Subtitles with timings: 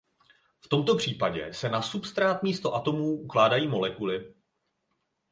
[0.61, 4.33] V tomto případě se na substrát místo atomů ukládají molekuly.